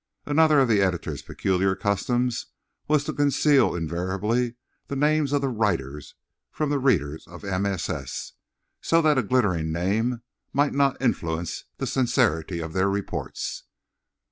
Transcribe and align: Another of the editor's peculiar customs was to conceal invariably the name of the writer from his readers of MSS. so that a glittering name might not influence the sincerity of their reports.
Another 0.25 0.59
of 0.59 0.67
the 0.67 0.81
editor's 0.81 1.21
peculiar 1.21 1.75
customs 1.75 2.47
was 2.87 3.03
to 3.03 3.13
conceal 3.13 3.75
invariably 3.75 4.55
the 4.87 4.95
name 4.95 5.25
of 5.31 5.41
the 5.41 5.47
writer 5.47 6.01
from 6.51 6.71
his 6.71 6.81
readers 6.81 7.27
of 7.27 7.43
MSS. 7.43 8.33
so 8.81 8.99
that 9.03 9.19
a 9.19 9.21
glittering 9.21 9.71
name 9.71 10.23
might 10.53 10.73
not 10.73 10.99
influence 10.99 11.65
the 11.77 11.85
sincerity 11.85 12.57
of 12.59 12.73
their 12.73 12.89
reports. 12.89 13.65